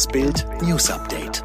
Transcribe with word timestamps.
Das 0.00 0.08
Bild 0.08 0.46
News 0.62 0.90
Update. 0.90 1.44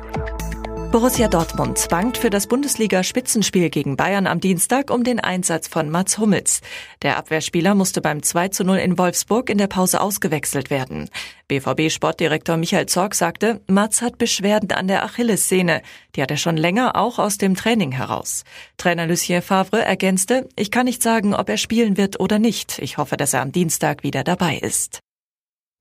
Borussia 0.89 1.27
Dortmund 1.27 1.89
bangt 1.89 2.17
für 2.17 2.29
das 2.29 2.47
Bundesliga-Spitzenspiel 2.47 3.69
gegen 3.69 3.97
Bayern 3.97 4.27
am 4.27 4.39
Dienstag 4.39 4.91
um 4.91 5.03
den 5.03 5.19
Einsatz 5.19 5.67
von 5.67 5.89
Mats 5.89 6.17
Hummels. 6.19 6.61
Der 7.01 7.17
Abwehrspieler 7.17 7.75
musste 7.75 7.99
beim 7.99 8.23
2 8.23 8.47
zu 8.47 8.63
0 8.63 8.77
in 8.77 8.97
Wolfsburg 8.97 9.49
in 9.49 9.57
der 9.57 9.67
Pause 9.67 9.99
ausgewechselt 9.99 10.69
werden. 10.69 11.09
BVB-Sportdirektor 11.49 12.55
Michael 12.55 12.85
Zorg 12.85 13.15
sagte, 13.15 13.59
Mats 13.67 14.01
hat 14.01 14.17
Beschwerden 14.17 14.71
an 14.71 14.87
der 14.87 15.03
Achillessehne. 15.03 15.81
Die 16.15 16.21
hat 16.21 16.31
er 16.31 16.37
schon 16.37 16.55
länger 16.55 16.95
auch 16.95 17.19
aus 17.19 17.37
dem 17.37 17.55
Training 17.55 17.91
heraus. 17.91 18.45
Trainer 18.77 19.05
Lucien 19.05 19.41
Favre 19.41 19.83
ergänzte, 19.83 20.47
ich 20.55 20.71
kann 20.71 20.85
nicht 20.85 21.03
sagen, 21.03 21.35
ob 21.35 21.49
er 21.49 21.57
spielen 21.57 21.97
wird 21.97 22.21
oder 22.21 22.39
nicht. 22.39 22.79
Ich 22.79 22.97
hoffe, 22.97 23.17
dass 23.17 23.33
er 23.33 23.41
am 23.41 23.51
Dienstag 23.51 24.03
wieder 24.03 24.23
dabei 24.23 24.55
ist. 24.55 25.01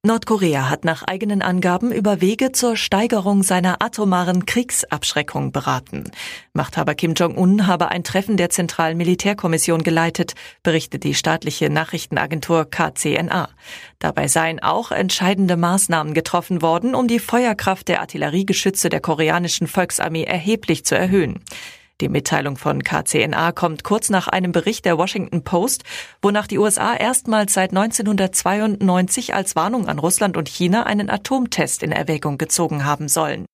Nordkorea 0.06 0.68
hat 0.68 0.84
nach 0.84 1.02
eigenen 1.02 1.40
Angaben 1.40 1.90
über 1.90 2.20
Wege 2.20 2.52
zur 2.52 2.76
Steigerung 2.76 3.42
seiner 3.42 3.80
atomaren 3.80 4.44
Kriegsabschreckung 4.44 5.50
beraten. 5.50 6.04
Machthaber 6.52 6.94
Kim 6.94 7.14
Jong-un 7.14 7.66
habe 7.66 7.88
ein 7.88 8.04
Treffen 8.04 8.36
der 8.36 8.50
Zentralen 8.50 8.98
Militärkommission 8.98 9.82
geleitet, 9.82 10.34
berichtet 10.62 11.04
die 11.04 11.14
staatliche 11.14 11.70
Nachrichtenagentur 11.70 12.66
KCNA. 12.66 13.48
Dabei 13.98 14.28
seien 14.28 14.62
auch 14.62 14.90
entscheidende 14.90 15.56
Maßnahmen 15.56 16.12
getroffen 16.12 16.60
worden, 16.60 16.94
um 16.94 17.08
die 17.08 17.18
Feuerkraft 17.18 17.88
der 17.88 18.02
Artilleriegeschütze 18.02 18.90
der 18.90 19.00
koreanischen 19.00 19.66
Volksarmee 19.66 20.24
erheblich 20.24 20.84
zu 20.84 20.94
erhöhen. 20.94 21.42
Die 22.00 22.08
Mitteilung 22.08 22.56
von 22.56 22.82
KCNA 22.82 23.52
kommt 23.52 23.84
kurz 23.84 24.10
nach 24.10 24.26
einem 24.26 24.50
Bericht 24.50 24.84
der 24.84 24.98
Washington 24.98 25.44
Post, 25.44 25.84
wonach 26.20 26.48
die 26.48 26.58
USA 26.58 26.94
erstmals 26.94 27.54
seit 27.54 27.70
1992 27.70 29.32
als 29.32 29.54
Warnung 29.54 29.86
an 29.86 30.00
Russland 30.00 30.36
und 30.36 30.48
China 30.48 30.86
einen 30.86 31.08
Atomtest 31.08 31.84
in 31.84 31.92
Erwägung 31.92 32.36
gezogen 32.36 32.84
haben 32.84 33.08
sollen. 33.08 33.46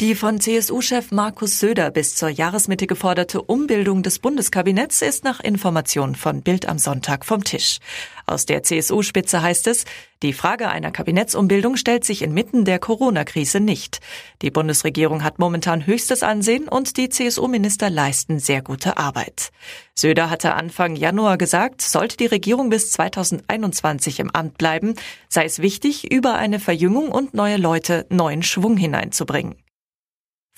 Die 0.00 0.14
von 0.14 0.40
CSU-Chef 0.40 1.10
Markus 1.10 1.58
Söder 1.58 1.90
bis 1.90 2.14
zur 2.14 2.28
Jahresmitte 2.28 2.86
geforderte 2.86 3.42
Umbildung 3.42 4.04
des 4.04 4.20
Bundeskabinetts 4.20 5.02
ist 5.02 5.24
nach 5.24 5.40
Informationen 5.40 6.14
von 6.14 6.42
Bild 6.42 6.68
am 6.68 6.78
Sonntag 6.78 7.24
vom 7.24 7.42
Tisch. 7.42 7.80
Aus 8.24 8.46
der 8.46 8.62
CSU-Spitze 8.62 9.42
heißt 9.42 9.66
es, 9.66 9.86
die 10.22 10.32
Frage 10.32 10.68
einer 10.68 10.92
Kabinettsumbildung 10.92 11.74
stellt 11.74 12.04
sich 12.04 12.22
inmitten 12.22 12.64
der 12.64 12.78
Corona-Krise 12.78 13.58
nicht. 13.58 13.98
Die 14.40 14.52
Bundesregierung 14.52 15.24
hat 15.24 15.40
momentan 15.40 15.84
höchstes 15.84 16.22
Ansehen 16.22 16.68
und 16.68 16.96
die 16.96 17.08
CSU-Minister 17.08 17.90
leisten 17.90 18.38
sehr 18.38 18.62
gute 18.62 18.98
Arbeit. 18.98 19.50
Söder 19.96 20.30
hatte 20.30 20.54
Anfang 20.54 20.94
Januar 20.94 21.38
gesagt, 21.38 21.82
sollte 21.82 22.16
die 22.16 22.26
Regierung 22.26 22.70
bis 22.70 22.92
2021 22.92 24.20
im 24.20 24.30
Amt 24.30 24.58
bleiben, 24.58 24.94
sei 25.28 25.44
es 25.44 25.60
wichtig, 25.60 26.12
über 26.12 26.36
eine 26.36 26.60
Verjüngung 26.60 27.10
und 27.10 27.34
neue 27.34 27.56
Leute 27.56 28.06
neuen 28.10 28.44
Schwung 28.44 28.76
hineinzubringen. 28.76 29.56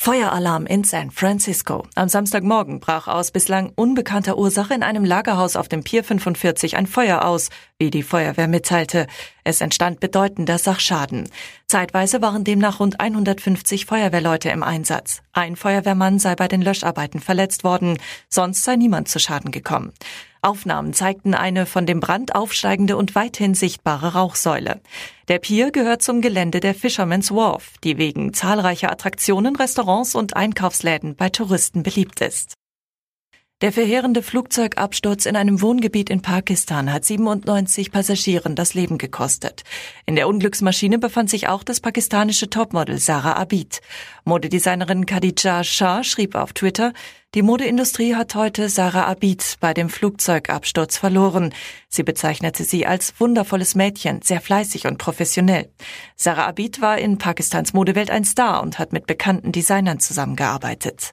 Feueralarm 0.02 0.64
in 0.64 0.82
San 0.82 1.10
Francisco. 1.10 1.86
Am 1.94 2.08
Samstagmorgen 2.08 2.80
brach 2.80 3.06
aus 3.06 3.32
bislang 3.32 3.70
unbekannter 3.74 4.38
Ursache 4.38 4.72
in 4.72 4.82
einem 4.82 5.04
Lagerhaus 5.04 5.56
auf 5.56 5.68
dem 5.68 5.84
Pier 5.84 6.02
45 6.02 6.78
ein 6.78 6.86
Feuer 6.86 7.22
aus, 7.26 7.50
wie 7.76 7.90
die 7.90 8.02
Feuerwehr 8.02 8.48
mitteilte. 8.48 9.06
Es 9.44 9.60
entstand 9.60 10.00
bedeutender 10.00 10.56
Sachschaden. 10.56 11.28
Zeitweise 11.66 12.22
waren 12.22 12.44
demnach 12.44 12.80
rund 12.80 12.98
150 12.98 13.84
Feuerwehrleute 13.84 14.48
im 14.48 14.62
Einsatz. 14.62 15.20
Ein 15.34 15.54
Feuerwehrmann 15.54 16.18
sei 16.18 16.34
bei 16.34 16.48
den 16.48 16.62
Löscharbeiten 16.62 17.20
verletzt 17.20 17.62
worden, 17.62 17.98
sonst 18.30 18.64
sei 18.64 18.76
niemand 18.76 19.08
zu 19.08 19.18
Schaden 19.18 19.50
gekommen. 19.50 19.92
Aufnahmen 20.42 20.92
zeigten 20.92 21.34
eine 21.34 21.66
von 21.66 21.86
dem 21.86 22.00
Brand 22.00 22.34
aufsteigende 22.34 22.96
und 22.96 23.14
weithin 23.14 23.55
sichtbare 23.55 24.14
Rauchsäule. 24.14 24.80
Der 25.28 25.38
Pier 25.38 25.70
gehört 25.70 26.02
zum 26.02 26.20
Gelände 26.20 26.60
der 26.60 26.74
Fisherman's 26.74 27.30
Wharf, 27.30 27.74
die 27.84 27.98
wegen 27.98 28.32
zahlreicher 28.32 28.91
Attraktionen, 28.91 29.56
Restaurants 29.56 30.14
und 30.14 30.36
Einkaufsläden 30.36 31.16
bei 31.16 31.28
Touristen 31.28 31.82
beliebt 31.82 32.20
ist. 32.20 32.55
Der 33.60 33.72
verheerende 33.72 34.22
Flugzeugabsturz 34.22 35.26
in 35.26 35.37
einem 35.37 35.60
Wohngebiet 35.60 36.09
in 36.09 36.22
Pakistan 36.22 36.91
hat 36.91 37.04
97 37.04 37.93
Passagieren 37.93 38.56
das 38.56 38.72
Leben 38.72 38.97
gekostet. 38.97 39.65
In 40.06 40.16
der 40.16 40.28
Unglücksmaschine 40.28 40.98
befand 40.98 41.28
sich 41.28 41.47
auch 41.47 41.62
das 41.62 41.81
pakistanische 41.81 42.49
Topmodel 42.49 42.97
Sarah 42.97 43.34
Abid. 43.34 43.82
Modedesignerin 44.25 45.04
Khadija 45.04 45.62
Shah 45.62 46.03
schrieb 46.04 46.37
auf 46.37 46.54
Twitter, 46.54 46.94
die 47.34 47.43
Modeindustrie 47.43 48.15
hat 48.15 48.34
heute 48.34 48.70
Sarah 48.70 49.04
Abid 49.04 49.59
bei 49.60 49.75
dem 49.75 49.91
Flugzeugabsturz 49.91 50.97
verloren. 50.97 51.53
Sie 51.91 52.03
bezeichnete 52.03 52.65
sie 52.65 52.87
als 52.87 53.12
wundervolles 53.20 53.75
Mädchen, 53.75 54.22
sehr 54.22 54.41
fleißig 54.41 54.87
und 54.87 54.97
professionell. 54.97 55.69
Sarah 56.16 56.47
Abid 56.47 56.81
war 56.81 56.97
in 56.97 57.19
Pakistans 57.19 57.75
Modewelt 57.75 58.10
ein 58.10 58.25
Star 58.25 58.62
und 58.62 58.78
hat 58.78 58.94
mit 58.94 59.06
bekannten 59.06 59.53
Designern 59.53 60.00
zusammengearbeitet. 60.00 61.12